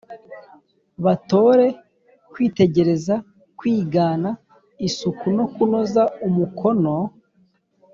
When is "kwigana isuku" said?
3.57-5.25